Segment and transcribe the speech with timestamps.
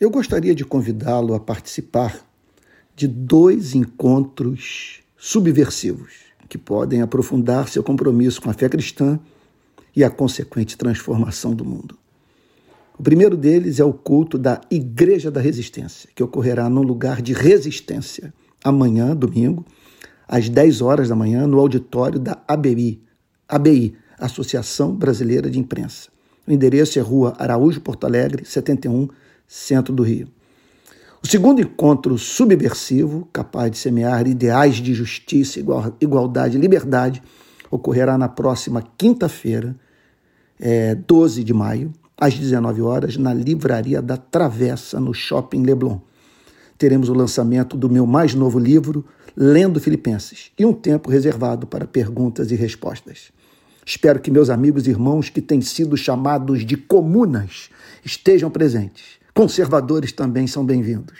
[0.00, 2.24] Eu gostaria de convidá-lo a participar
[2.94, 9.18] de dois encontros subversivos que podem aprofundar seu compromisso com a fé cristã
[9.96, 11.98] e a consequente transformação do mundo.
[12.96, 17.32] O primeiro deles é o culto da Igreja da Resistência, que ocorrerá num lugar de
[17.32, 19.66] resistência amanhã, domingo,
[20.28, 23.02] às 10 horas da manhã, no auditório da ABI,
[23.48, 26.08] ABI, Associação Brasileira de Imprensa.
[26.46, 29.08] O endereço é Rua Araújo, Porto Alegre, 71,
[29.48, 30.28] centro do Rio.
[31.20, 35.58] O segundo encontro subversivo, capaz de semear ideais de justiça,
[36.00, 37.22] igualdade e liberdade,
[37.70, 39.74] ocorrerá na próxima quinta-feira,
[40.60, 45.98] é, 12 de maio, às 19 horas, na Livraria da Travessa, no Shopping Leblon.
[46.76, 49.04] Teremos o lançamento do meu mais novo livro,
[49.36, 53.32] Lendo Filipenses, e um tempo reservado para perguntas e respostas.
[53.88, 57.70] Espero que meus amigos e irmãos que têm sido chamados de comunas
[58.04, 59.18] estejam presentes.
[59.32, 61.18] Conservadores também são bem-vindos.